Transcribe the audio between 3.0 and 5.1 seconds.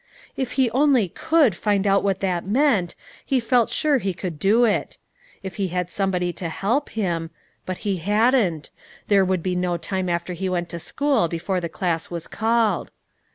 he felt sure he could do it.